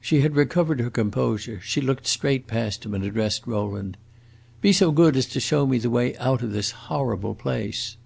[0.00, 3.96] She had recovered her composure; she looked straight past him and addressed Rowland:
[4.60, 7.96] "Be so good as to show me the way out of this horrible place!"